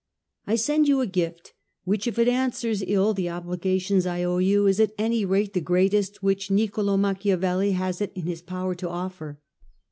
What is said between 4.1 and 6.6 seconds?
owe you, is at any rate the greatest which